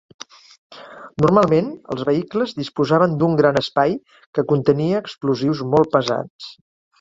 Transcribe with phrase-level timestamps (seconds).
[1.25, 3.93] Normalment, els vehicles disposaven d'un gran espai
[4.39, 6.51] que contenia explosius molt pesats.